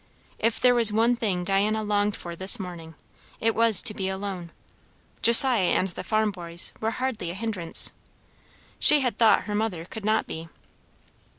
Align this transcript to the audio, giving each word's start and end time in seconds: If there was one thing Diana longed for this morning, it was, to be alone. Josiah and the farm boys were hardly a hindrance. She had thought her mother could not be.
If 0.39 0.59
there 0.59 0.73
was 0.73 0.91
one 0.91 1.15
thing 1.15 1.43
Diana 1.43 1.83
longed 1.83 2.15
for 2.15 2.35
this 2.35 2.59
morning, 2.59 2.95
it 3.39 3.53
was, 3.53 3.83
to 3.83 3.93
be 3.93 4.09
alone. 4.09 4.51
Josiah 5.21 5.69
and 5.73 5.89
the 5.89 6.03
farm 6.03 6.31
boys 6.31 6.73
were 6.79 6.89
hardly 6.97 7.29
a 7.29 7.35
hindrance. 7.35 7.91
She 8.79 9.01
had 9.01 9.19
thought 9.19 9.43
her 9.43 9.53
mother 9.53 9.85
could 9.85 10.03
not 10.03 10.25
be. 10.25 10.49